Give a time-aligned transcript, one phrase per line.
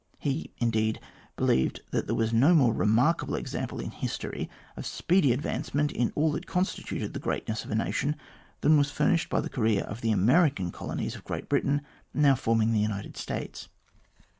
[0.17, 0.99] He, indeed,
[1.35, 6.31] believed that there was no more remarkable example in history of speedy advancement in all
[6.31, 8.15] that constituted the greatness of a nation
[8.61, 11.83] than was furnished by the career of the American colonies of Great Britain,
[12.15, 13.69] now forming the United States.